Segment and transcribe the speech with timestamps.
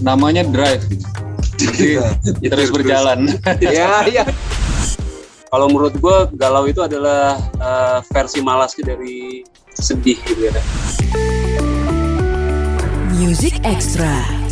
[0.00, 0.84] namanya drive.
[1.56, 1.98] Jadi
[2.44, 3.26] ya terus berjalan.
[3.64, 4.24] Ya ya.
[5.46, 10.52] Kalau menurut gue galau itu adalah uh, versi malas dari sedih gitu ya.
[13.16, 14.45] Music Extra.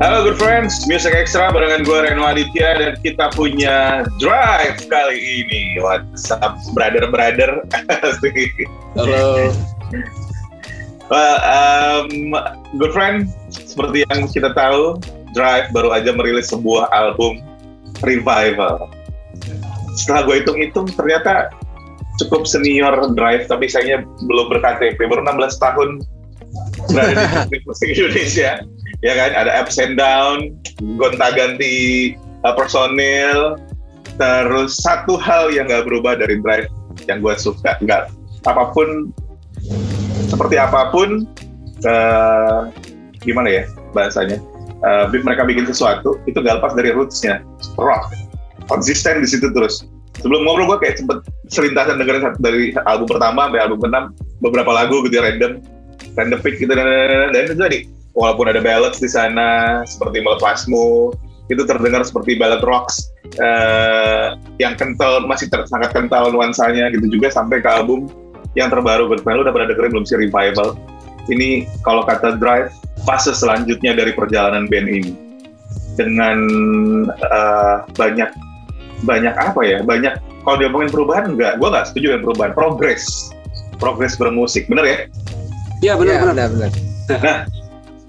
[0.00, 5.76] Halo good friends, Music Extra barengan gue Reno Aditya dan kita punya Drive kali ini.
[5.76, 7.68] What's up brother-brother?
[8.96, 9.52] Halo.
[11.12, 12.32] well, um,
[12.80, 14.96] good friend, seperti yang kita tahu,
[15.36, 17.44] Drive baru aja merilis sebuah album
[18.00, 18.88] Revival.
[20.00, 21.52] Setelah gue hitung-hitung, ternyata
[22.16, 24.96] cukup senior Drive, tapi sayangnya belum berKTP.
[24.96, 26.00] Baru 16 tahun
[26.88, 28.64] berada di musik Indonesia
[29.00, 30.52] ya kan ada ups and down
[31.00, 32.12] gonta ganti
[32.44, 33.56] uh, personil
[34.20, 36.68] terus satu hal yang nggak berubah dari drive
[37.08, 38.12] yang gue suka nggak
[38.44, 39.12] apa pun
[40.28, 41.24] seperti apa pun
[41.88, 42.68] uh,
[43.24, 43.64] gimana ya
[43.96, 44.40] bahasanya
[44.84, 47.44] uh, mereka bikin sesuatu itu gak lepas dari rootsnya
[47.76, 48.12] rock
[48.68, 49.84] konsisten di situ terus
[50.20, 54.04] sebelum ngobrol gue kayak sempet selintasan dengerin dari album pertama sampai album keenam
[54.40, 55.60] beberapa lagu gitu ya random
[56.16, 57.78] random pick gitu dan, dan, dan, dan itu tadi
[58.14, 61.14] walaupun ada ballads di sana seperti melepasmu
[61.50, 63.10] itu terdengar seperti ballad rocks
[63.42, 68.06] uh, yang kental masih ter, sangat kental nuansanya gitu juga sampai ke album
[68.54, 69.10] yang terbaru.
[69.10, 70.78] Good lu udah pernah dengerin belum sih Revival?
[71.30, 72.70] Ini kalau kata Drive
[73.02, 75.12] fase selanjutnya dari perjalanan band ini.
[75.98, 76.38] Dengan
[77.10, 78.30] uh, banyak
[79.02, 79.78] banyak apa ya?
[79.82, 81.58] Banyak kalau dia ngomongin perubahan enggak?
[81.58, 82.52] Gue nggak setuju dengan perubahan.
[82.54, 83.34] Progres.
[83.78, 84.70] Progres bermusik.
[84.70, 84.98] Bener ya?
[85.80, 86.70] Iya benar ya, benar benar
[87.10, 87.42] nah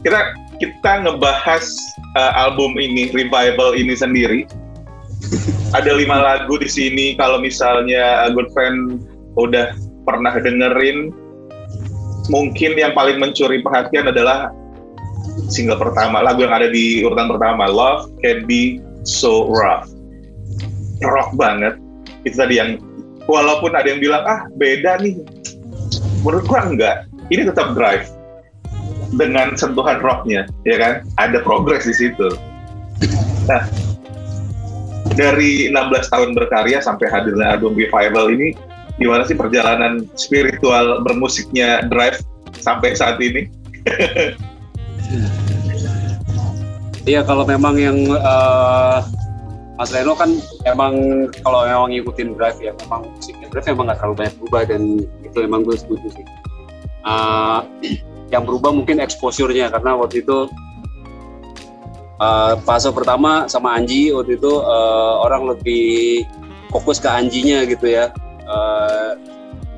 [0.02, 0.20] kita
[0.58, 1.66] kita ngebahas
[2.18, 4.46] uh, album ini revival ini sendiri.
[5.72, 7.16] Ada lima lagu di sini.
[7.16, 9.06] Kalau misalnya good friend
[9.40, 11.14] udah pernah dengerin
[12.28, 14.52] mungkin yang paling mencuri perhatian adalah
[15.48, 19.90] single pertama lagu yang ada di urutan pertama Love Can Be So Rough.
[21.02, 21.82] Rock banget.
[22.26, 22.78] Itu tadi yang
[23.26, 25.18] walaupun ada yang bilang ah beda nih.
[26.22, 27.10] Menurut gua enggak.
[27.32, 28.06] Ini tetap drive
[29.16, 30.94] dengan sentuhan rocknya, ya kan?
[31.20, 32.28] Ada progres di situ.
[33.50, 33.68] Nah,
[35.16, 38.56] dari 16 tahun berkarya sampai hadirnya album Revival ini,
[38.96, 42.24] gimana sih perjalanan spiritual bermusiknya Drive
[42.60, 43.48] sampai saat ini?
[47.02, 49.02] Iya, kalau memang yang uh,
[49.74, 50.38] Mas Reno kan
[50.70, 50.94] emang
[51.42, 54.82] kalau memang ngikutin Drive ya memang musiknya Drive memang nggak terlalu banyak berubah dan
[55.26, 56.26] itu emang gue setuju sih.
[57.02, 57.66] Uh,
[58.32, 60.48] yang berubah mungkin exposure-nya karena waktu itu
[62.18, 66.24] uh, fase pertama sama Anji waktu itu uh, orang lebih
[66.72, 68.10] fokus ke Anjinya gitu ya.
[68.48, 69.20] Uh,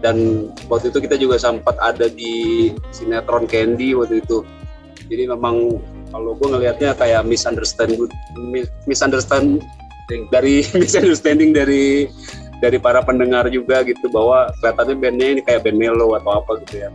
[0.03, 4.45] dan waktu itu kita juga sempat ada di sinetron Candy waktu itu.
[5.07, 5.79] Jadi memang
[6.13, 8.05] kalau gue ngelihatnya kayak misunderstanding
[8.85, 9.63] misunderstanding
[10.29, 12.05] dari misunderstanding dari
[12.61, 16.87] dari para pendengar juga gitu bahwa kelihatannya bandnya ini kayak band melo atau apa gitu
[16.87, 16.89] ya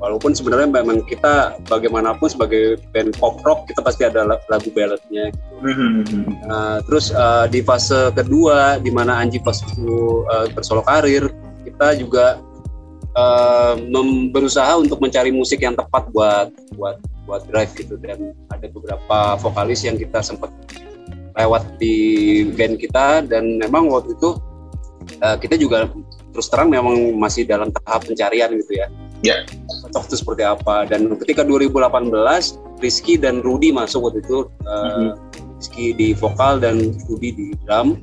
[0.00, 5.54] walaupun sebenarnya memang kita bagaimanapun sebagai band pop rock kita pasti ada lagu balladnya gitu.
[5.60, 6.22] Mm-hmm.
[6.48, 11.28] Nah, terus uh, di fase kedua di mana Anji pas itu uh, bersolo karir
[11.68, 12.40] kita juga
[13.12, 13.76] uh,
[14.32, 16.48] berusaha untuk mencari musik yang tepat buat
[16.80, 16.96] buat
[17.28, 20.50] buat drive gitu dan ada beberapa vokalis yang kita sempat
[21.36, 24.40] lewat di band kita dan memang waktu itu
[25.22, 25.86] uh, kita juga
[26.32, 28.88] terus terang memang masih dalam tahap pencarian gitu ya
[29.20, 29.44] Ya.
[29.86, 30.88] Cocok itu seperti apa.
[30.88, 34.48] Dan ketika 2018, Rizky dan Rudy masuk waktu itu.
[34.64, 35.10] Uh, mm-hmm.
[35.60, 38.00] Rizky di vokal dan Rudy di drum.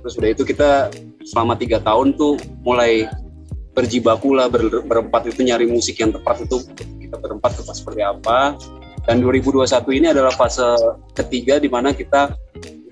[0.00, 0.88] Terus udah itu kita
[1.28, 3.04] selama tiga tahun tuh mulai
[3.76, 6.64] berjibaku lah ber, berempat itu nyari musik yang tepat itu
[7.04, 8.56] kita berempat tepat seperti apa.
[9.04, 10.64] Dan 2021 ini adalah fase
[11.16, 12.32] ketiga di mana kita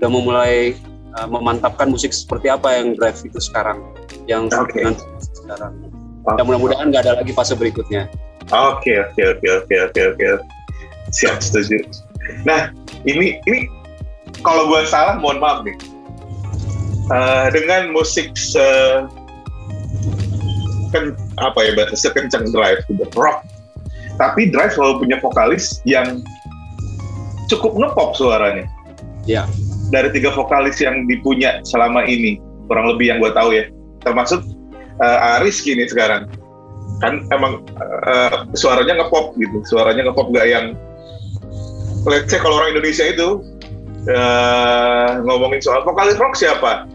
[0.01, 0.77] udah memulai
[1.17, 3.81] uh, memantapkan musik seperti apa yang drive itu sekarang,
[4.29, 4.93] yang okay.
[5.21, 5.88] sekarang
[6.37, 8.11] dan mudah-mudahan nggak ada lagi fase berikutnya.
[8.53, 10.25] Oke oke oke oke oke oke
[11.15, 11.81] siap setuju.
[12.45, 12.75] Nah
[13.09, 13.69] ini ini
[14.45, 15.77] kalau gue salah mohon maaf nih.
[17.09, 18.61] Uh, dengan musik se
[20.93, 23.45] kan apa ya bahasa sekencang drive gitu, rock
[24.19, 26.21] tapi drive selalu punya vokalis yang
[27.47, 28.67] cukup ngepop suaranya
[29.25, 29.45] ya
[29.89, 33.65] dari tiga vokalis yang dipunya selama ini kurang lebih yang gue tahu ya
[34.05, 34.45] termasuk
[35.03, 36.31] uh, Aris gini sekarang
[36.99, 37.63] kan emang
[38.07, 40.75] uh, suaranya ngepop gitu suaranya ngepop gak yang
[42.07, 43.43] let's say kalau orang Indonesia itu
[44.11, 46.89] uh, ngomongin soal vokalis rock siapa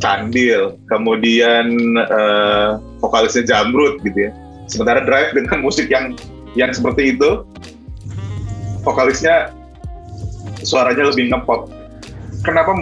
[0.00, 1.76] Candil, kemudian
[2.08, 4.32] uh, vokalisnya Jamrut gitu ya.
[4.66, 6.16] Sementara Drive dengan musik yang
[6.56, 7.44] yang seperti itu,
[8.82, 9.52] vokalisnya
[10.64, 11.68] suaranya lebih ngepop.
[12.42, 12.72] Kenapa?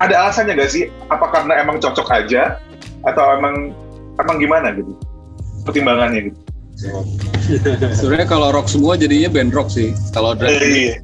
[0.00, 0.88] Ada alasannya gak sih?
[1.12, 2.56] Apa karena emang cocok aja,
[3.04, 3.72] atau emang
[4.16, 4.92] emang gimana gitu?
[5.64, 6.38] Pertimbangannya gitu.
[7.98, 9.92] Sebenarnya kalau rock semua jadinya band rock sih.
[10.12, 10.94] Kalau Drive Eh, iya.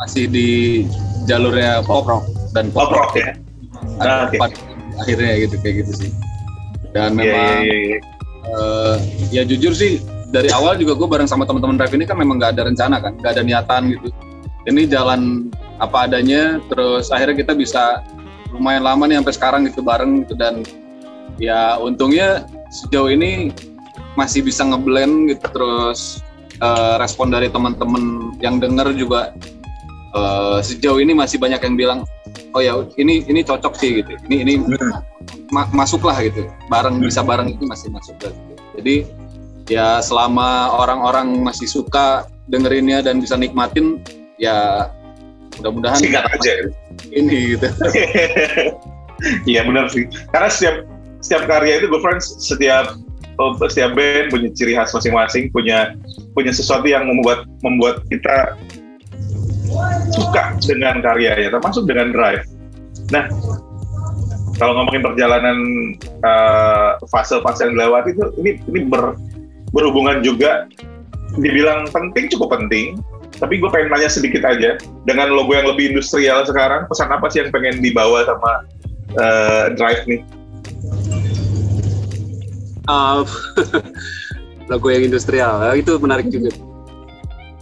[0.00, 0.48] masih di
[1.24, 3.36] jalurnya pop rock dan Pop pop, rock ya.
[4.00, 4.36] Ada Ah, oke.
[4.36, 4.50] empat
[4.96, 6.10] akhirnya gitu kayak gitu sih.
[6.92, 7.98] Dan Iya, memang iya, iya.
[8.48, 8.96] eh,
[9.30, 12.56] ya jujur sih dari awal juga gue bareng sama teman-teman drive ini kan memang nggak
[12.56, 14.08] ada rencana kan, nggak ada niatan gitu.
[14.66, 18.00] Ini jalan apa adanya, terus akhirnya kita bisa
[18.50, 20.64] lumayan lama nih sampai sekarang gitu bareng gitu dan
[21.36, 23.52] ya untungnya sejauh ini
[24.16, 26.20] masih bisa ngeblend gitu terus
[26.58, 29.32] eh, respon dari teman-teman yang denger juga
[30.16, 32.00] eh, sejauh ini masih banyak yang bilang
[32.56, 35.00] oh ya ini ini cocok sih gitu ini ini Hmm.
[35.52, 38.32] ma- masuk lah gitu bareng bisa bareng itu masih masuk gitu.
[38.80, 38.96] jadi
[39.68, 44.00] ya selama orang-orang masih suka dengerinnya dan bisa nikmatin
[44.38, 44.88] ya
[45.58, 46.12] mudah-mudahan aja.
[46.40, 46.68] gitu.
[47.12, 47.68] ini gitu
[49.48, 50.04] Iya benar sih.
[50.28, 50.76] Karena setiap
[51.26, 52.94] setiap karya itu gue friends setiap
[53.42, 55.98] oh, setiap band punya ciri khas masing-masing, punya
[56.38, 58.54] punya sesuatu yang membuat membuat kita
[60.14, 62.46] suka dengan karyanya, termasuk dengan drive.
[63.10, 63.26] Nah,
[64.56, 65.58] kalau ngomongin perjalanan
[66.00, 69.18] eh, fase-fase yang dilewati itu ini ini ber-
[69.74, 70.70] berhubungan juga
[71.36, 72.96] dibilang penting cukup penting
[73.36, 77.44] tapi gue pengen nanya sedikit aja dengan logo yang lebih industrial sekarang pesan apa sih
[77.44, 78.52] yang pengen dibawa sama
[79.20, 80.24] eh, Drive nih
[82.86, 83.26] Uh,
[84.70, 86.50] logo yang industrial eh, itu menarik juga.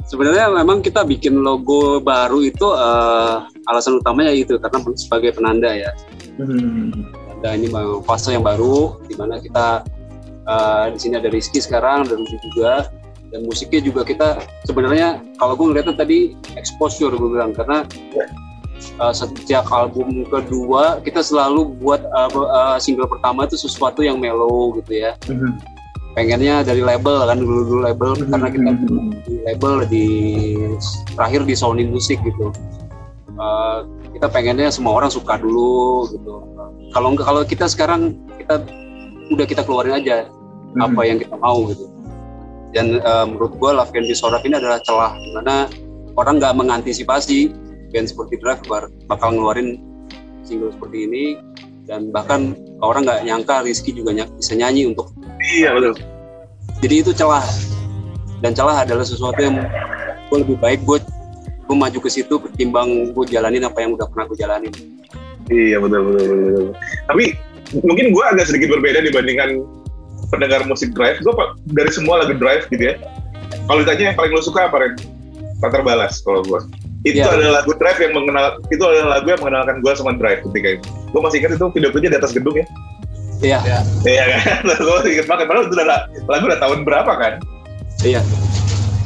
[0.04, 3.36] Sebenarnya memang kita bikin logo baru itu eh,
[3.68, 5.90] alasan utamanya itu karena sebagai penanda ya.
[6.36, 9.84] Penanda ini memang fase yang baru di mana kita
[10.44, 12.88] eh, di sini ada Rizky sekarang dan Rizky juga
[13.32, 14.28] dan musiknya juga kita
[14.68, 17.82] sebenarnya kalau gue ngeliatnya tadi exposure gue bilang karena
[18.78, 24.74] eh, sejak album kedua kita selalu buat eh, eh, single pertama itu sesuatu yang mellow
[24.82, 25.12] gitu ya.
[26.14, 28.70] Pengennya dari label kan dulu dulu label karena kita
[29.26, 30.06] di label di
[31.18, 32.54] terakhir di Sony Music gitu.
[33.34, 33.82] Uh,
[34.14, 36.38] kita pengennya semua orang suka dulu gitu.
[36.94, 38.62] Kalau kalau kita sekarang kita
[39.34, 40.30] udah kita keluarin aja
[40.78, 41.90] apa yang kita mau gitu.
[42.70, 45.66] Dan uh, menurut gua Love Can Be ini adalah celah di mana
[46.14, 47.50] orang nggak mengantisipasi
[47.94, 49.78] band seperti Drive bar- bakal ngeluarin
[50.42, 51.24] single seperti ini.
[51.84, 55.12] Dan bahkan orang nggak nyangka Rizky juga ny- bisa nyanyi untuk
[55.54, 55.94] iya betul.
[56.82, 57.44] Jadi itu celah.
[58.40, 59.62] Dan celah adalah sesuatu yang
[60.32, 61.04] gue lebih baik buat
[61.64, 64.72] gue maju ke situ ketimbang gue jalanin apa yang udah pernah gue jalanin.
[65.52, 66.66] Iya betul betul, betul, betul.
[67.04, 67.24] tapi
[67.84, 69.60] mungkin gue agak sedikit berbeda dibandingkan
[70.32, 71.20] pendengar musik Drive.
[71.20, 71.36] Gue
[71.68, 72.96] dari semua lagu Drive gitu ya.
[73.68, 74.92] Kalau ditanya yang paling lo suka apa Ren?
[75.60, 76.60] Tak terbalas kalau gue
[77.04, 77.28] itu Iya.
[77.36, 80.86] adalah lagu Drive yang mengenal itu adalah lagu yang mengenalkan gue sama Drive ketika itu
[80.88, 82.66] gue masih ingat itu video klipnya di atas gedung ya
[83.44, 83.58] iya
[84.08, 84.40] Iya kan?
[84.88, 85.44] gue ingat banget.
[85.44, 85.88] Padahal itu udah
[86.26, 87.34] lagu udah tahun berapa kan?
[88.00, 88.24] iya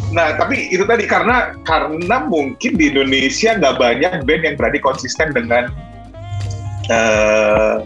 [0.08, 5.36] Nah, tapi itu tadi karena karena mungkin di Indonesia nggak banyak band yang berani konsisten
[5.36, 5.68] dengan
[6.88, 7.76] eh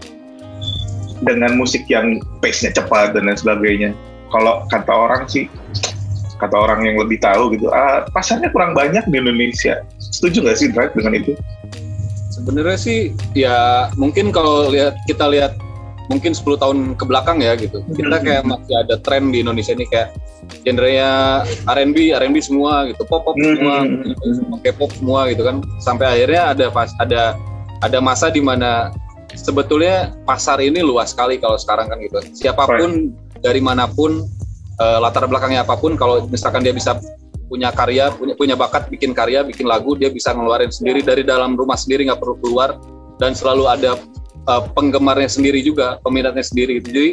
[1.23, 3.89] dengan musik yang pace-nya cepat dan lain sebagainya.
[4.31, 5.51] Kalau kata orang sih,
[6.43, 9.79] kata orang yang lebih tahu gitu, ah, pasarnya kurang banyak di Indonesia.
[9.97, 11.33] Setuju nggak sih Drive dengan itu?
[12.33, 12.99] sebenarnya sih
[13.37, 15.53] ya mungkin kalau lihat kita lihat
[16.11, 19.87] mungkin 10 tahun ke belakang ya gitu kita kayak masih ada tren di Indonesia ini
[19.87, 20.11] kayak
[20.67, 24.03] genrenya R&B R&B semua gitu pop pop semua Hmm.
[24.35, 27.39] semua K-pop semua gitu kan sampai akhirnya ada pas ada
[27.79, 28.91] ada masa di mana
[29.37, 34.27] sebetulnya pasar ini luas sekali kalau sekarang kan gitu siapa pun dari mana pun
[34.79, 36.97] eh, latar belakangnya apa pun kalau misalkan dia bisa
[37.51, 41.05] punya karya punya punya bakat bikin karya bikin lagu dia bisa ngeluarin sendiri.
[41.05, 42.77] Dari dalam rumah sendiri nggak perlu keluar.
[43.21, 43.91] Dan selalu ada
[44.49, 46.89] eh, penggemarnya sendiri juga peminatnya sendiri gitu.
[46.93, 47.11] jadi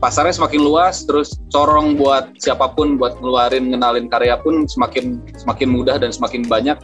[0.00, 5.68] pasarnya semakin luas terus corong buat siapa pun buat ngeluarin ngenalin karya pun semakin semakin
[5.72, 6.76] mudah dan semakin banyak.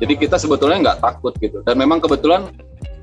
[0.00, 1.64] Jadi kita sebetulnya nggak takut gitu.
[1.64, 2.48] Dan memang kebetulan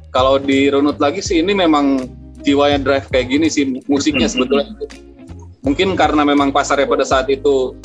[0.10, 2.06] kalau dirunut lagi sih ini memang
[2.42, 4.74] jiwanya drive kayak gini sih musiknya sebetulnya
[5.64, 7.76] mungkin karena memang pasarnya pada saat itu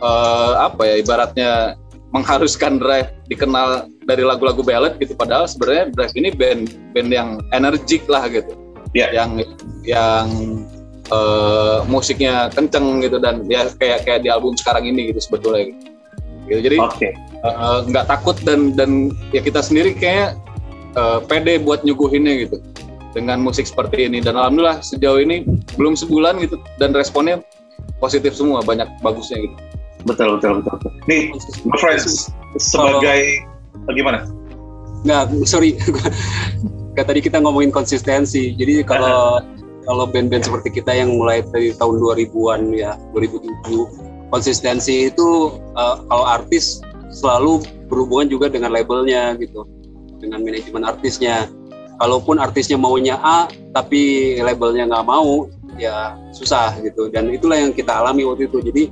[0.00, 1.50] eh, apa ya ibaratnya
[2.10, 8.02] mengharuskan drive dikenal dari lagu-lagu ballad gitu padahal sebenarnya drive ini band band yang energik
[8.10, 8.50] lah gitu
[8.90, 9.06] Iya.
[9.14, 9.30] yang
[9.86, 10.26] yang
[11.10, 15.90] eh, musiknya kenceng gitu dan ya kayak kayak di album sekarang ini gitu sebetulnya gitu,
[16.50, 17.08] Gitu, jadi Oke.
[17.14, 20.34] eh, nggak takut dan dan ya kita sendiri kayak
[20.98, 22.58] eh, pede buat nyuguhinnya gitu
[23.12, 24.18] dengan musik seperti ini.
[24.22, 27.42] Dan alhamdulillah sejauh ini belum sebulan gitu dan responnya
[27.98, 29.56] positif semua banyak bagusnya gitu.
[30.08, 30.92] Betul betul betul, betul.
[31.04, 31.28] nih
[31.68, 33.44] my friends sebagai
[33.84, 34.24] oh, gimana
[35.04, 35.76] nggak sorry.
[36.98, 38.52] Kayak tadi kita ngomongin konsistensi.
[38.56, 39.40] Jadi kalau
[39.88, 46.24] kalau band-band seperti kita yang mulai dari tahun 2000-an ya 2007 konsistensi itu uh, kalau
[46.28, 49.66] artis selalu berhubungan juga dengan labelnya gitu
[50.22, 51.50] dengan manajemen artisnya
[52.00, 58.00] kalaupun artisnya maunya A tapi labelnya nggak mau ya susah gitu dan itulah yang kita
[58.00, 58.88] alami waktu itu jadi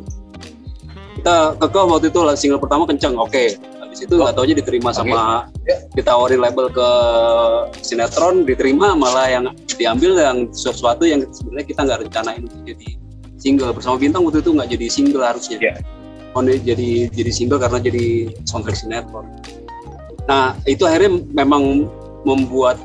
[1.18, 3.56] kita kekeh waktu itu single pertama kenceng oke okay.
[3.80, 4.44] habis itu nggak oh.
[4.44, 4.98] aja diterima okay.
[5.00, 5.20] sama
[5.96, 6.88] ditawarin label ke
[7.82, 9.44] sinetron diterima malah yang
[9.80, 12.88] diambil yang sesuatu yang sebenarnya kita nggak rencanain untuk jadi
[13.40, 15.76] single bersama bintang waktu itu nggak jadi single harusnya yeah.
[16.36, 19.26] oh jadi jadi single karena jadi soundtrack sinetron
[20.28, 21.88] nah itu akhirnya memang
[22.22, 22.76] membuat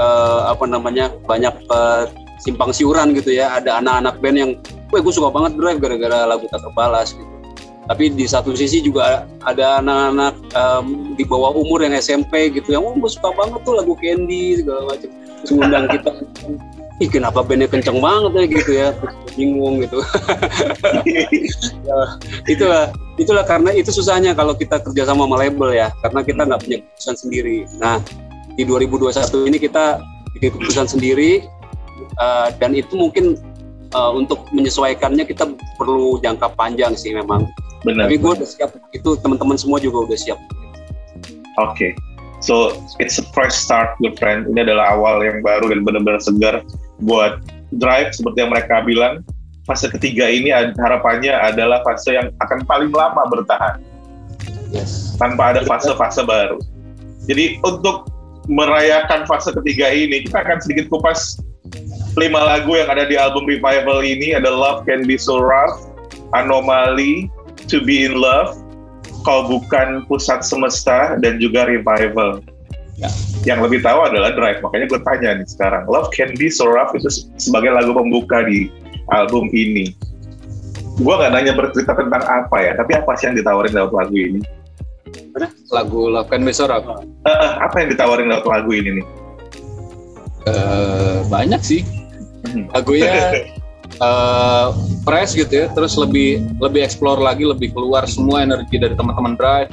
[0.00, 2.08] uh, apa namanya banyak uh,
[2.40, 3.52] simpang siuran gitu ya.
[3.60, 4.50] Ada anak-anak band yang
[4.90, 7.28] gue gue suka banget drive gara-gara lagu tak terbalas gitu.
[7.90, 10.86] Tapi di satu sisi juga ada anak-anak um,
[11.18, 14.88] di bawah umur yang SMP gitu yang oh gue suka banget tuh lagu Candy segala
[14.88, 15.10] macam.
[15.10, 16.10] Terus ngundang kita
[17.00, 18.88] ih kenapa bandnya kenceng banget ya gitu ya.
[19.36, 20.00] Bingung gitu.
[21.90, 21.98] Ya,
[22.46, 26.60] itulah itulah karena itu susahnya kalau kita kerja sama sama label ya karena kita nggak
[26.62, 27.58] punya keputusan sendiri.
[27.82, 27.98] Nah
[28.60, 30.04] di 2021 ini kita
[30.36, 31.48] bikin keputusan sendiri
[32.20, 33.40] uh, dan itu mungkin
[33.96, 35.48] uh, untuk menyesuaikannya kita
[35.80, 37.48] perlu jangka panjang sih memang.
[37.88, 38.12] Benar.
[38.12, 40.36] Tapi gue udah siap itu teman-teman semua juga udah siap.
[41.56, 41.72] Oke.
[41.72, 41.90] Okay.
[42.44, 44.44] So it's a fresh start, good friend.
[44.52, 46.60] Ini adalah awal yang baru dan benar-benar segar
[47.00, 47.40] buat
[47.80, 49.24] drive seperti yang mereka bilang.
[49.64, 53.80] Fase ketiga ini harapannya adalah fase yang akan paling lama bertahan.
[54.72, 55.16] Yes.
[55.20, 56.60] Tanpa ada fase-fase baru.
[57.28, 58.08] Jadi untuk
[58.50, 61.38] merayakan fase ketiga ini, kita akan sedikit kupas
[62.18, 65.86] lima lagu yang ada di album Revival ini ada Love Can Be So Rough,
[66.34, 67.30] Anomaly,
[67.70, 68.58] To Be In Love,
[69.22, 72.42] Kau Bukan Pusat Semesta, dan juga Revival.
[72.98, 73.08] Ya.
[73.46, 76.90] Yang lebih tahu adalah Drive, makanya gue tanya nih sekarang, Love Can Be So Rough
[76.98, 77.06] itu
[77.38, 78.66] sebagai lagu pembuka di
[79.14, 79.94] album ini.
[81.00, 84.42] Gue gak nanya bercerita tentang apa ya, tapi apa sih yang ditawarin lewat lagu ini?
[85.70, 86.86] Lagu Love Can Be So Rough.
[87.24, 89.06] Uh, apa yang ditawarin lewat lagu ini nih?
[90.50, 91.82] Uh, banyak sih.
[92.50, 92.66] Hmm.
[92.74, 93.46] Lagunya
[94.02, 94.74] uh,
[95.06, 99.70] fresh gitu ya, terus lebih lebih explore lagi, lebih keluar semua energi dari teman-teman Drive.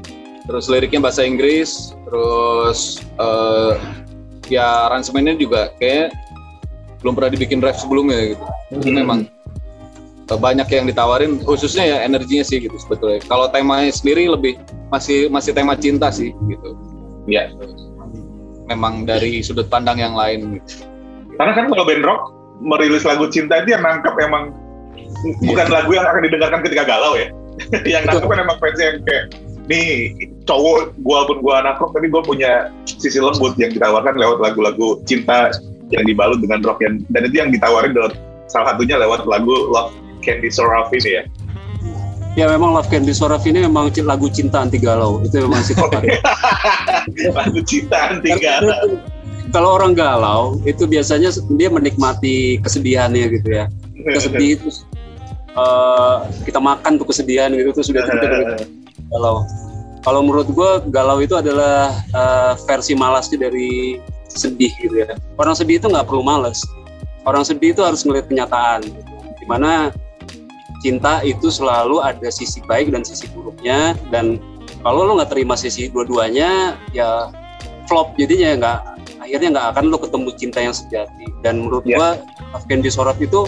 [0.47, 3.75] Terus liriknya bahasa Inggris, terus uh,
[4.47, 6.15] ya aransemennya juga kayak
[7.03, 8.45] belum pernah dibikin Drive sebelumnya gitu.
[8.67, 8.95] Hmm.
[8.95, 9.19] memang
[10.35, 14.59] banyak yang ditawarin khususnya ya energinya sih gitu sebetulnya kalau temanya sendiri lebih
[14.91, 16.75] masih masih tema cinta sih gitu
[17.31, 17.47] ya
[18.67, 20.83] memang dari sudut pandang yang lain gitu.
[21.39, 22.21] karena kan kalau band rock
[22.59, 24.51] merilis lagu cinta itu yang nangkep emang
[25.23, 25.47] yeah.
[25.47, 27.31] bukan lagu yang akan didengarkan ketika galau ya
[27.95, 29.31] yang nangkep kan emang fans yang kayak
[29.67, 34.43] nih cowok gua pun gua anak rock tapi gua punya sisi lembut yang ditawarkan lewat
[34.43, 35.51] lagu-lagu cinta
[35.91, 38.15] yang dibalut dengan rock yang dan itu yang ditawarin lewat
[38.47, 41.23] salah satunya lewat lagu Love Candy Soraf ini ya?
[42.35, 45.23] Ya memang Love Candy Soraf ini memang lagu cinta anti galau.
[45.23, 45.73] Itu memang sih
[47.39, 48.99] lagu cinta anti galau.
[49.55, 53.71] Kalau orang galau itu biasanya dia menikmati kesedihannya gitu ya.
[54.11, 54.67] Kesedih itu
[55.55, 58.67] uh, kita makan tuh kesedihan gitu terus sudah gitu,
[59.09, 59.47] galau.
[60.03, 63.97] Kalau menurut gue galau itu adalah uh, versi malasnya dari
[64.29, 65.15] sedih gitu ya.
[65.39, 66.61] Orang sedih itu nggak perlu malas.
[67.27, 68.87] Orang sedih itu harus ngeliat kenyataan.
[68.87, 69.01] Gitu.
[69.41, 69.91] Di mana
[70.81, 73.95] cinta itu selalu ada sisi baik dan sisi buruknya.
[74.13, 74.41] Dan
[74.81, 77.31] kalau lo nggak terima sisi dua-duanya ya
[77.87, 78.79] flop jadinya nggak
[79.23, 81.25] akhirnya nggak akan lo ketemu cinta yang sejati.
[81.41, 81.97] Dan menurut yeah.
[81.97, 82.09] gua
[82.55, 83.47] Afgan Disorot itu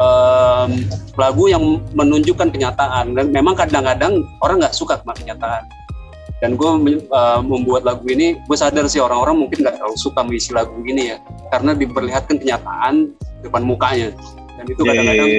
[0.00, 0.70] um,
[1.18, 3.16] lagu yang menunjukkan kenyataan.
[3.16, 5.64] Dan memang kadang-kadang orang nggak suka sama kenyataan.
[6.42, 10.50] Dan gue uh, membuat lagu ini gue sadar sih orang-orang mungkin nggak terlalu suka mengisi
[10.50, 11.22] lagu ini ya.
[11.54, 13.14] Karena diperlihatkan kenyataan
[13.46, 14.10] depan mukanya
[14.62, 15.30] dan itu kadang-kadang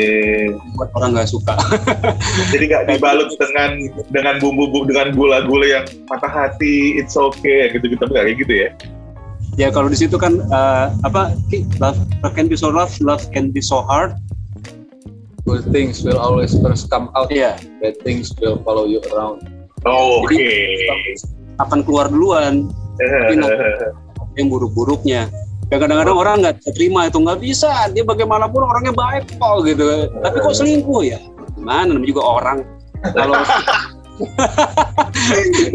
[0.76, 1.56] buat orang nggak suka.
[2.52, 3.72] Jadi nggak dibalut dengan
[4.12, 8.70] dengan bumbu dengan gula-gula yang patah hati it's okay gitu gitu kayak gitu ya?
[9.56, 11.32] Ya kalau di situ kan uh, apa
[11.80, 14.20] love, love can be so rough love can be so hard.
[15.48, 17.32] Good things will always first come out.
[17.32, 17.60] Yeah.
[17.80, 19.48] bad things will follow you around.
[19.84, 20.32] Oh, oke.
[20.32, 20.80] okay.
[21.60, 22.72] akan keluar duluan
[24.34, 25.30] yang buruk-buruknya
[25.72, 27.72] ya kadang-kadang orang nggak terima itu nggak bisa.
[27.94, 30.10] Dia bagaimanapun orangnya baik kok gitu.
[30.20, 31.20] Tapi kok selingkuh ya?
[31.56, 31.94] Gimana?
[31.94, 32.58] Namanya juga orang.
[33.14, 33.36] Kalau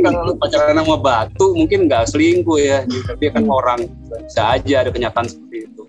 [0.05, 2.85] kalau pacaran sama batu mungkin nggak selingkuh ya.
[2.85, 5.83] Tapi kan orang bisa aja ada kenyataan seperti itu.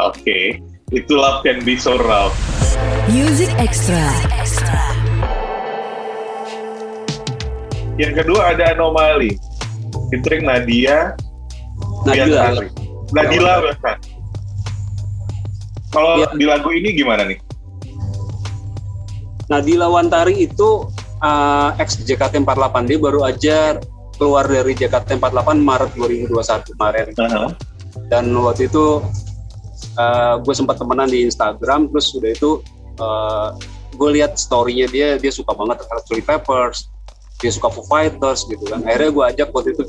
[0.00, 0.40] Oke.
[0.92, 2.36] Itu love can be so rough.
[3.08, 4.12] Music Extra.
[8.00, 9.36] yang kedua ada anomali.
[10.08, 11.12] Featuring Nadia
[12.08, 12.81] Biantari.
[13.12, 13.96] Nadila bahkan.
[15.92, 16.28] Kalau Iya.
[16.32, 17.38] di lagu ini gimana nih?
[19.52, 20.88] Nadila Wantari itu
[21.20, 23.56] uh, ex JKT48 dia baru aja
[24.16, 27.06] keluar dari JKT48 Maret 2021 kemarin.
[27.20, 27.46] Aha.
[28.08, 29.04] dan waktu itu
[30.00, 32.50] uh, gue sempat temenan di Instagram terus udah itu
[32.96, 33.52] uh,
[33.92, 36.88] gue lihat storynya dia dia suka banget terhadap Chili Peppers
[37.44, 38.80] dia suka Foo Fighters gitu kan.
[38.88, 39.84] Akhirnya gue ajak waktu itu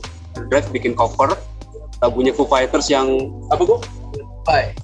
[0.52, 1.38] Drive bikin cover
[2.04, 3.08] lagunya Foo Fighters yang
[3.48, 3.80] apa gue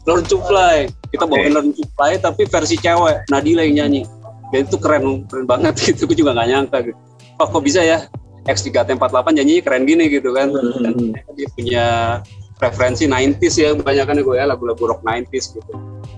[0.08, 1.32] Learn to Fly kita Oke.
[1.36, 3.28] bawain Learn to Fly tapi versi cewek.
[3.34, 4.02] Nadila yang nyanyi.
[4.50, 6.08] Dan itu keren keren banget gitu.
[6.10, 6.98] Gue juga nggak nyangka gitu.
[7.42, 8.08] Oh kok bisa ya?
[8.48, 10.54] X 3 T48 nyanyi keren gini gitu kan.
[10.54, 11.86] Dan dia punya
[12.60, 15.74] preferensi 90s ya kebanyakan gue ya lagu-lagu rock 90s gitu.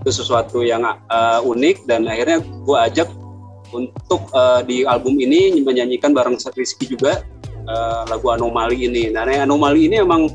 [0.05, 3.10] Itu sesuatu yang uh, unik dan akhirnya gue ajak
[3.72, 7.24] untuk uh, di album ini menyanyikan bareng Rizky juga
[7.72, 9.08] uh, lagu Anomali ini.
[9.08, 10.27] Nah Anomali ini emang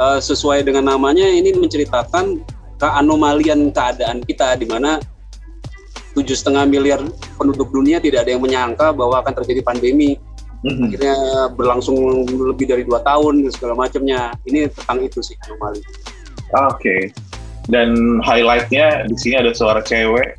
[0.00, 2.40] uh, sesuai dengan namanya ini menceritakan
[2.76, 5.00] keanomalian keadaan kita di mana
[6.16, 7.00] tujuh setengah miliar
[7.36, 10.16] penduduk dunia tidak ada yang menyangka bahwa akan terjadi pandemi
[10.64, 10.88] Mhm.
[10.88, 11.16] akhirnya
[11.52, 11.94] berlangsung
[12.26, 15.84] lebih dari dua tahun dan segala macamnya ini tentang itu sih anomali
[16.54, 17.10] Oke.
[17.66, 20.38] Dan highlightnya di sini ada suara cewek.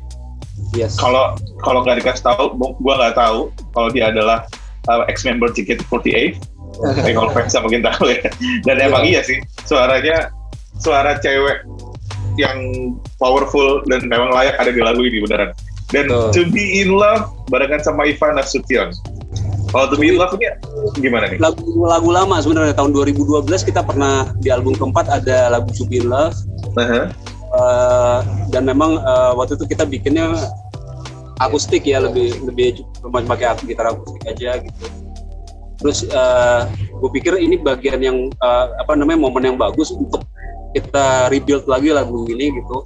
[0.72, 4.48] yes Kalau kalau nggak dikasih tahu, gua nggak tahu kalau dia adalah
[4.88, 6.40] uh, ex member JKT48.
[6.78, 8.22] Tapi kalau fans mungkin tahu ya.
[8.66, 10.30] Dan emang iya sih, suaranya
[10.78, 11.66] suara cewek
[12.38, 12.58] yang
[13.18, 15.50] powerful dan memang layak ada di lagu ini beneran.
[15.90, 16.30] Dan Betul.
[16.36, 18.94] To Be In Love barengan sama Ivana Sution.
[19.74, 20.48] Kalau To Be In Love ini
[21.02, 21.38] gimana nih?
[21.42, 26.00] lagu lagu lama sebenarnya tahun 2012 kita pernah di album keempat ada lagu To Be
[26.00, 26.36] in Love
[26.78, 27.10] Aha.
[27.48, 28.18] Eh,
[28.52, 30.36] dan memang eh, waktu itu kita bikinnya
[31.40, 34.84] akustik ya lebih lebih cuma pakai gitar akustik aja gitu
[35.78, 36.04] terus
[36.98, 40.26] gue pikir ini bagian yang eh, apa namanya momen yang bagus untuk
[40.74, 42.84] kita rebuild lagi lagu ini gitu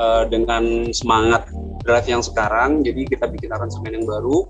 [0.00, 1.46] eh, dengan semangat
[1.84, 2.82] drive yang sekarang.
[2.82, 4.48] Jadi kita bikin aransemen yang baru.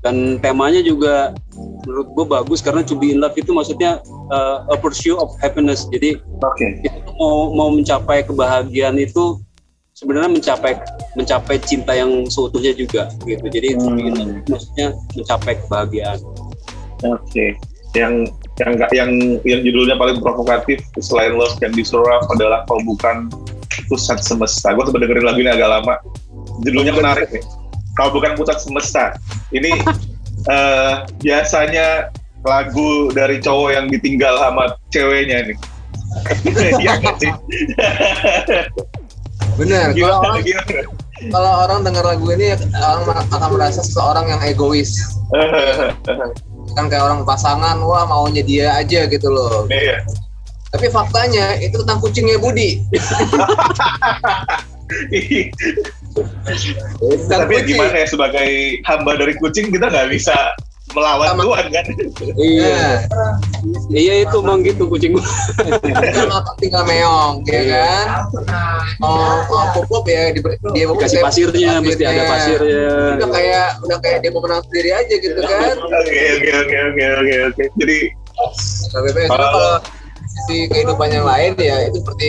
[0.00, 1.36] Dan temanya juga
[1.84, 4.00] menurut gue bagus karena to be in love itu maksudnya
[4.32, 5.86] eh, a pursuit of happiness.
[5.92, 6.66] Jadi Oke.
[6.82, 9.40] itu mau mau mencapai kebahagiaan itu
[9.92, 10.80] sebenarnya mencapai
[11.20, 13.44] mencapai cinta yang seutuhnya juga gitu.
[13.44, 14.40] Jadi itu Hmm.
[14.48, 16.18] maksudnya mencapai kebahagiaan
[17.04, 17.56] Oke.
[17.96, 19.10] Yang yang nggak yang
[19.42, 23.32] yang judulnya paling provokatif selain Love Can Be adalah kau bukan
[23.88, 24.76] pusat semesta.
[24.76, 25.94] Gue sempat dengerin lagu ini agak lama.
[26.62, 27.42] Judulnya menarik nih.
[27.98, 29.16] Kau bukan pusat semesta.
[29.50, 29.74] Ini
[30.54, 32.12] eh, biasanya
[32.44, 35.58] lagu dari cowok yang ditinggal sama ceweknya nih.
[36.82, 37.30] Iya sih?
[39.54, 40.42] Bener, kalau orang,
[41.30, 44.98] kalau orang dengar lagu ini orang akan merasa seseorang yang egois.
[46.76, 49.66] Kan kayak orang pasangan, wah maunya dia aja gitu loh.
[49.70, 50.02] Iya.
[50.70, 52.78] Tapi faktanya itu tentang kucingnya Budi.
[57.30, 57.66] Tapi kucing.
[57.74, 58.50] gimana ya sebagai
[58.86, 60.34] hamba dari kucing kita nggak bisa
[60.90, 61.42] melawan Sama.
[61.46, 61.84] Tuhan kan?
[62.38, 62.82] iya
[63.90, 65.26] iya itu emang gitu kucing gua
[66.58, 68.06] tinggal meong, ya kan?
[69.00, 70.40] Oh, oh pupuk ya di,
[70.74, 75.14] dia kasih pasirnya mesti ada pasirnya Udah kayak udah kayak dia mau menang sendiri aja
[75.14, 75.74] gitu kan?
[75.78, 77.64] Oke oke oke oke oke oke.
[77.78, 77.98] Jadi
[79.28, 79.74] Kalau- kalau
[80.24, 82.28] sisi kehidupan yang lain ya itu seperti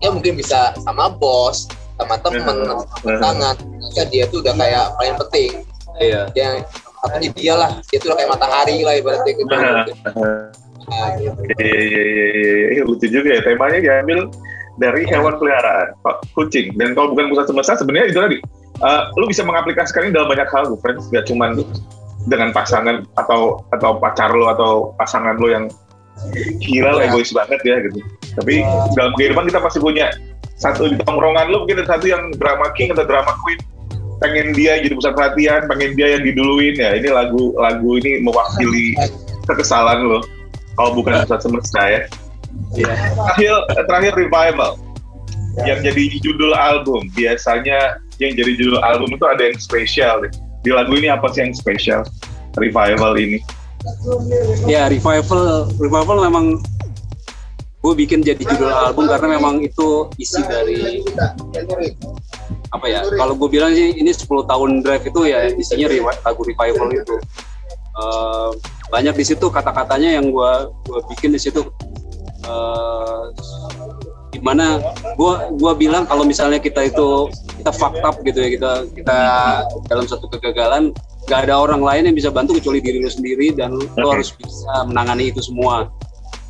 [0.00, 1.68] ya mungkin bisa sama bos,
[2.00, 3.56] sama temen, sama pasangan.
[3.94, 5.52] Ya dia tuh udah kayak paling penting.
[6.00, 6.64] iya Yang
[7.06, 9.50] katanya dia lah, dia tuh udah kayak matahari lah ibaratnya gitu.
[9.50, 10.00] Nah, gitu.
[10.90, 13.40] Iya iya iya iya iya lucu juga ya.
[13.46, 14.26] Temanya diambil
[14.80, 15.94] dari hewan peliharaan
[16.34, 16.74] kucing.
[16.74, 18.38] Dan kalau bukan pusat semesta sebenarnya itu tadi.
[18.80, 21.60] Eh, lu bisa mengaplikasikan ini dalam banyak hal tuh friends gak cuman
[22.28, 25.68] dengan pasangan atau atau pacar lu atau pasangan lu yang
[26.64, 28.00] gila lah egois banget ya gitu.
[28.40, 28.64] Tapi
[28.96, 30.08] dalam kehidupan kita pasti punya
[30.60, 33.60] satu di tongkrongan lu mungkin ada satu yang drama king atau drama queen
[34.20, 36.76] pengen dia jadi pusat perhatian pengen dia yang diduluin.
[36.76, 38.94] Ya ini lagu lagu ini mewakili
[39.48, 40.20] kekesalan lo.
[40.76, 42.00] Kalau bukan pusat semesta ya.
[42.76, 42.94] Iya.
[43.16, 43.52] Terakhir
[43.88, 44.72] terakhir revival.
[45.66, 47.10] Yang jadi judul album.
[47.16, 50.32] Biasanya yang jadi judul album itu ada yang spesial deh.
[50.60, 52.04] di lagu ini apa sih yang spesial?
[52.60, 53.40] Revival ini.
[54.68, 56.60] Ya revival revival memang
[57.80, 61.00] gue bikin jadi judul album karena memang itu isi dari
[62.70, 66.42] apa ya kalau gue bilang sih ini 10 tahun drive itu ya isinya revi- lagu
[66.46, 67.16] revival itu.
[67.90, 68.54] Uh,
[68.88, 70.52] banyak di situ kata-katanya yang gue
[70.86, 71.66] gua bikin di situ.
[72.46, 73.28] Uh,
[74.30, 74.78] di mana
[75.18, 77.28] gue gua bilang kalau misalnya kita itu
[77.60, 79.18] kita fucked up gitu ya kita kita
[79.90, 80.94] dalam satu kegagalan
[81.28, 84.10] gak ada orang lain yang bisa bantu kecuali diri lo sendiri dan lo Oke.
[84.16, 85.90] harus bisa menangani itu semua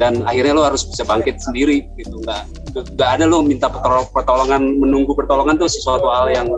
[0.00, 2.24] dan akhirnya lo harus bisa bangkit sendiri gitu.
[2.24, 2.48] Nggak
[2.96, 6.48] nggak ada lo minta pertol- pertolongan menunggu pertolongan tuh sesuatu hal yang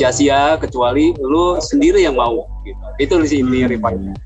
[0.00, 2.84] sia-sia kecuali lo sendiri yang mau gitu.
[2.96, 4.16] Itu sih intinya Revive.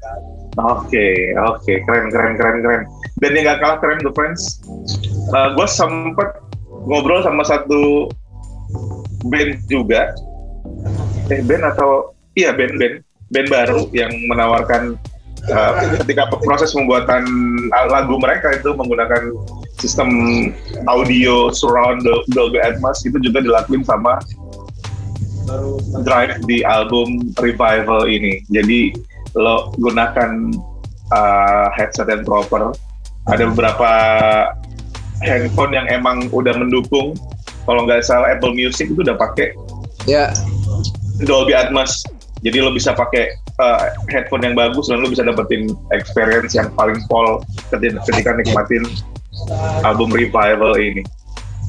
[0.59, 2.83] Oke, oke, keren, keren, keren, keren.
[3.23, 4.59] Dan yang gak kalah keren, The Friends,
[5.31, 6.29] gue sempet
[6.83, 8.11] ngobrol sama satu
[9.31, 10.19] band juga,
[11.31, 13.07] eh band atau iya band band.
[13.29, 14.99] Band baru yang menawarkan
[15.53, 17.25] uh, ketika proses pembuatan
[17.91, 19.33] lagu mereka itu menggunakan
[19.79, 20.09] sistem
[20.91, 22.03] audio surround
[22.35, 24.19] Dolby Atmos itu juga dilakuin sama
[26.05, 28.45] Drive di album Revival ini.
[28.53, 28.93] Jadi
[29.33, 30.53] lo gunakan
[31.09, 32.77] uh, headset yang proper.
[33.29, 33.91] Ada beberapa
[35.25, 37.17] handphone yang emang udah mendukung.
[37.65, 39.53] Kalau nggak salah Apple Music itu udah pakai
[40.09, 40.33] Ya,
[41.25, 42.01] Dolby Atmos.
[42.41, 46.99] Jadi lo bisa pakai uh, headphone yang bagus dan lo bisa dapetin experience yang paling
[47.07, 48.83] pol ketika, ketika nikmatin
[49.83, 51.03] album Revival ini.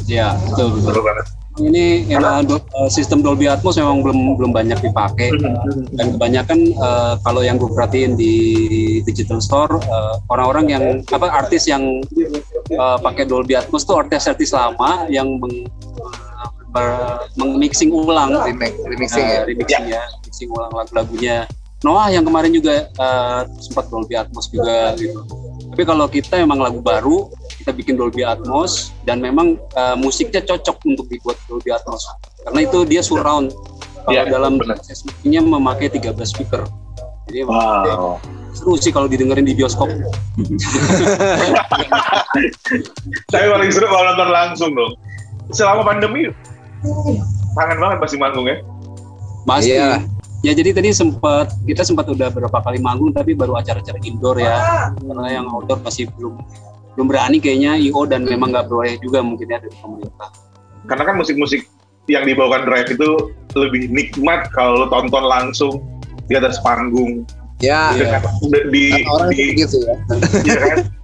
[0.07, 1.25] ya betul betul Seru banget.
[1.59, 5.27] ini emang do- eh, sistem Dolby Atmos memang belum belum banyak dipakai
[5.91, 8.33] dan kebanyakan eh, kalau yang gue perhatiin di
[9.03, 15.05] digital store eh, orang-orang yang apa artis yang eh, pakai Dolby Atmos tuh artis-artis lama
[15.11, 15.67] yang meng,
[16.71, 19.41] ber- meng-mixing ulang remix, remixing eh, ya.
[19.43, 21.43] remixing ya, mixing ulang lagu-lagunya
[21.79, 25.23] Noah yang kemarin juga eh, sempat Dolby Atmos juga gitu.
[25.71, 30.75] Tapi kalau kita emang lagu baru, kita bikin Dolby Atmos dan memang eh, musiknya cocok
[30.83, 32.03] untuk dibuat Dolby Atmos.
[32.43, 33.55] Karena itu dia surround.
[33.99, 36.63] Kalau Iya, dalam proses memakai 13 speaker.
[37.29, 38.17] Jadi Wow.
[38.57, 39.85] seru sih kalau didengerin di bioskop.
[43.29, 44.97] Tapi paling seru kalau nonton langsung dong.
[45.53, 46.33] Selama pandemi,
[47.53, 48.57] kangen banget pasti manggung ya.
[49.45, 49.77] Pasti.
[49.77, 50.18] Iya.
[50.39, 54.91] Ya jadi tadi sempat kita sempat udah berapa kali manggung tapi baru acara-acara indoor ya.
[54.95, 56.39] Karena yang outdoor masih belum
[56.95, 60.31] belum berani kayaknya IO dan memang nggak boleh juga mungkin ya dari pemerintah.
[60.87, 61.67] Karena kan musik-musik
[62.07, 65.73] yang dibawakan Drive itu lebih nikmat kalau lo tonton langsung
[66.31, 67.27] di atas panggung.
[67.59, 68.23] Ya, Iya.
[68.23, 69.95] Dengan- di, kata orang di, gitu ya.
[70.47, 70.79] ya kan?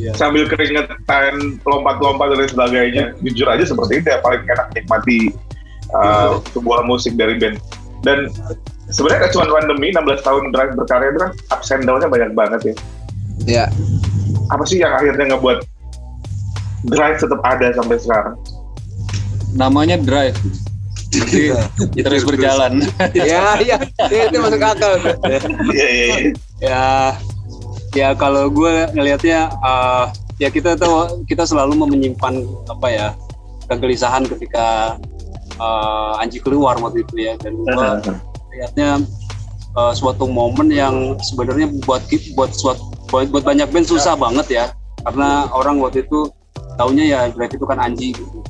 [0.00, 0.16] Iya.
[0.16, 3.04] Sambil keringetan, lompat-lompat dan lain sebagainya.
[3.20, 5.36] Jujur aja seperti itu ya paling enak nikmati
[5.92, 7.60] uh, sebuah musik dari band.
[8.00, 8.32] Dan
[8.92, 12.60] sebenarnya nggak cuma pandemi, 16 tahun Drive berkarya itu kan ups and down-nya banyak banget
[12.62, 12.74] ya.
[13.42, 13.64] Ya,
[14.54, 15.64] Apa sih yang akhirnya ngebuat
[16.92, 18.36] Drive tetap ada sampai sekarang?
[19.52, 20.36] namanya drive
[21.12, 21.52] jadi
[22.00, 22.80] terus berjalan
[23.12, 23.76] ya, ya,
[24.08, 24.96] ya, itu masuk akal.
[25.68, 26.30] Iya, iya, iya.
[26.56, 26.86] Ya
[27.92, 30.04] ya kalau gue ngelihatnya eh,
[30.40, 33.08] ya kita tuh kita selalu menyimpan apa ya
[33.68, 34.96] kegelisahan ketika
[35.60, 37.88] eh, Anji keluar waktu itu ya dan gue
[38.52, 39.02] lihatnya
[39.76, 42.04] eh, suatu momen yang sebenarnya buat
[42.36, 44.66] buat suatu buat, buat banyak band susah banget ya.
[45.02, 46.30] Karena orang waktu itu
[46.78, 48.40] taunya ya Drive itu kan Anji gitu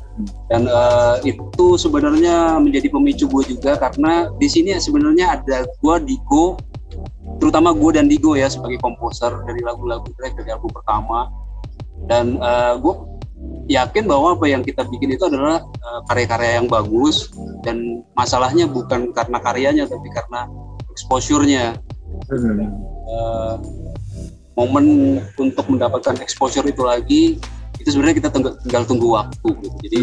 [0.46, 6.60] dan eh, itu sebenarnya menjadi pemicu gue juga karena di sini sebenarnya ada gue Digo.
[7.40, 11.32] Terutama gue dan Digo ya sebagai komposer dari lagu-lagu Drive dari album pertama.
[12.06, 12.36] Dan
[12.82, 12.94] gue
[13.68, 17.30] yakin bahwa apa yang kita bikin itu adalah eh, karya-karya yang bagus
[17.62, 20.48] dan masalahnya bukan karena karyanya tapi karena
[20.92, 21.78] exposure-nya
[23.12, 23.54] Eh,
[24.52, 24.86] momen
[25.40, 27.22] untuk mendapatkan exposure itu lagi
[27.80, 29.76] itu sebenarnya kita tunggu- tinggal tunggu waktu gitu.
[29.82, 30.00] jadi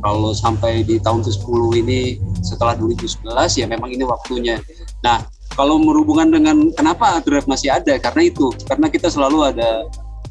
[0.00, 2.00] kalau sampai di tahun ke-10 ini
[2.40, 4.58] setelah 2011 ya memang ini waktunya.
[5.04, 5.22] Nah,
[5.54, 9.86] kalau berhubungan dengan kenapa Drive masih ada karena itu karena kita selalu ada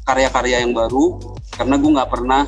[0.06, 1.18] karya-karya yang baru
[1.58, 2.42] karena gue nggak pernah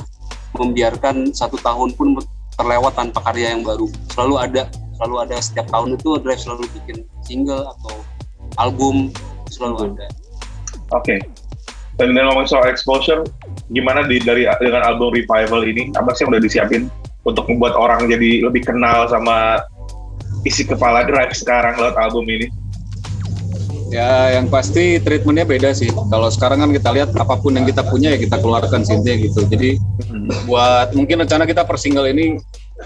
[0.57, 2.17] membiarkan satu tahun pun
[2.57, 4.63] terlewat tanpa karya yang baru selalu ada
[4.99, 8.03] selalu ada setiap tahun itu Drive selalu bikin single atau
[8.59, 9.11] album
[9.51, 10.07] selalu ada
[10.97, 11.21] Oke.
[11.99, 13.27] Dan dengan ngomong soal exposure,
[13.75, 15.91] gimana di dari dengan album Revival ini?
[15.99, 16.83] Apa sih yang udah disiapin
[17.27, 19.61] untuk membuat orang jadi lebih kenal sama
[20.47, 22.47] isi kepala Drive sekarang lewat album ini?
[23.89, 27.81] Ya yang pasti treatmentnya beda sih kalau sekarang kan kita lihat apa pun yang kita
[27.87, 29.81] punya ya kita keluarkan sini gitu jadi
[30.45, 32.37] buat mungkin rencana kita per single ini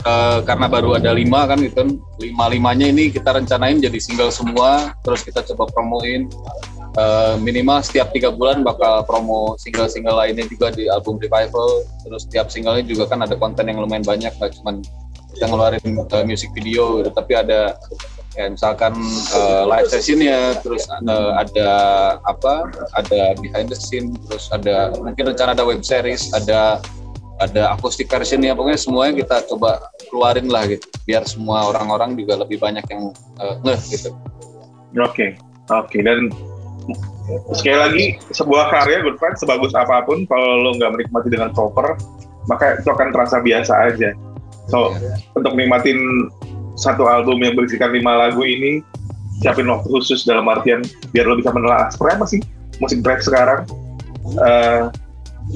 [0.07, 1.91] eh, karena baru ada lima kan gitu kan.
[2.23, 6.31] lima limanya ini kita rencanain jadi single semua terus kita coba promoin
[6.93, 12.53] Eh, minimal setiap tiga bulan bakal promo single-single lainnya juga di album revival terus setiap
[12.53, 14.77] singlenya juga kan ada konten yang lumayan banyak nggak cuma
[15.33, 17.81] kita ngeluarin eh, music video gitu tapi ada
[18.33, 18.97] ya misalkan
[19.37, 21.69] uh, live sessionnya terus uh, ada
[22.25, 26.81] apa ada behind the scene terus ada mungkin rencana ada web series ada
[27.41, 32.57] ada acoustic versionnya pokoknya semuanya kita coba keluarin lah gitu biar semua orang-orang juga lebih
[32.63, 34.11] banyak yang uh, ngeh gitu
[34.97, 35.29] oke okay.
[35.69, 36.01] oke okay.
[36.01, 36.33] dan
[37.55, 41.95] sekali lagi sebuah karya good friend sebagus apa pun kalau lo nggak menikmati dengan proper
[42.51, 44.11] maka itu akan terasa biasa aja
[44.71, 45.17] so yeah.
[45.39, 45.99] untuk nikmatin
[46.77, 48.81] satu album yang berisikan lima lagu ini
[49.43, 50.81] siapin waktu khusus dalam artian
[51.11, 52.41] biar lo bisa menelaah apa sih
[52.79, 53.67] musik drive sekarang?
[54.39, 54.89] Uh,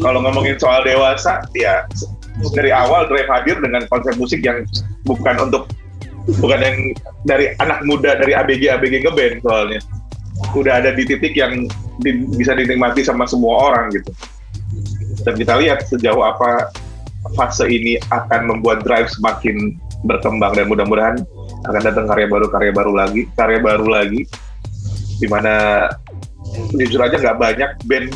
[0.03, 1.87] kalau ngomongin soal dewasa ya
[2.53, 4.67] dari awal drive hadir dengan konsep musik yang
[5.07, 5.71] bukan untuk
[6.43, 6.77] bukan yang
[7.23, 9.81] dari anak muda dari ABG ABG ngeband soalnya.
[10.53, 11.65] Udah ada di titik yang
[12.05, 14.13] di, bisa dinikmati sama semua orang gitu.
[15.25, 16.69] Dan kita lihat sejauh apa
[17.35, 19.75] fase ini akan membuat drive semakin
[20.07, 21.17] berkembang dan mudah-mudahan
[21.67, 24.23] akan datang karya baru karya baru lagi karya baru lagi
[25.19, 25.87] di mana
[26.77, 28.13] jujur aja nggak banyak band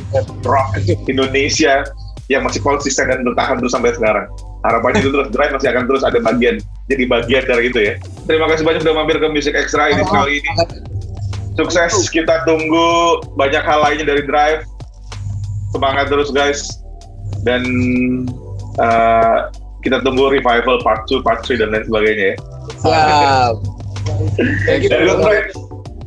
[0.46, 0.79] rock
[1.11, 1.83] Indonesia
[2.31, 4.31] yang masih konsisten dan bertahan terus sampai sekarang.
[4.62, 7.94] Harapannya itu terus Drive masih akan terus ada bagian jadi bagian dari itu ya.
[8.31, 10.51] Terima kasih banyak sudah mampir ke Music Extra ini kali ini.
[11.59, 14.62] Sukses kita tunggu banyak hal lainnya dari Drive.
[15.75, 16.62] Semangat terus guys.
[17.42, 17.62] Dan
[18.81, 19.53] uh,
[19.85, 22.37] kita tunggu revival part 2, part 3 dan lain sebagainya ya.
[22.81, 23.55] Siap.
[24.66, 24.90] Thank you.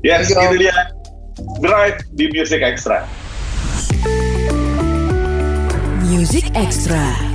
[0.03, 0.75] Yes, itu dia
[1.63, 3.07] Drive di Music Extra.
[6.03, 7.32] Music Extra.